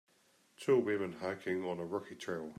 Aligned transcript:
Two 0.57 0.79
women 0.79 1.17
hiking 1.21 1.63
on 1.63 1.77
a 1.77 1.85
rocky 1.85 2.15
trail. 2.15 2.49